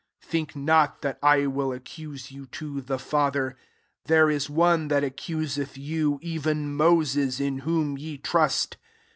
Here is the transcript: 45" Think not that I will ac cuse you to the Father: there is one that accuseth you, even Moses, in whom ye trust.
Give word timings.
45" 0.21 0.31
Think 0.31 0.55
not 0.55 1.01
that 1.03 1.19
I 1.21 1.45
will 1.45 1.71
ac 1.75 1.83
cuse 1.83 2.31
you 2.31 2.47
to 2.47 2.81
the 2.81 2.97
Father: 2.97 3.55
there 4.05 4.31
is 4.31 4.49
one 4.49 4.87
that 4.87 5.03
accuseth 5.03 5.77
you, 5.77 6.17
even 6.23 6.73
Moses, 6.73 7.39
in 7.39 7.59
whom 7.59 7.99
ye 7.99 8.17
trust. 8.17 8.77